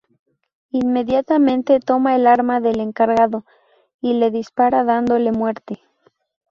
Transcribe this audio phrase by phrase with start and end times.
[0.71, 3.45] Inmediatamente toma el arma del encargado
[4.01, 5.83] y le dispara dándole muerte.